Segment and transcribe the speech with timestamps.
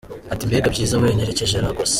[0.33, 1.89] Ati :”Mbega byiza we nerekeje I Lagos.